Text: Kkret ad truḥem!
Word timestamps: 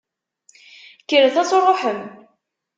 Kkret 1.01 1.35
ad 1.41 1.47
truḥem! 1.49 2.01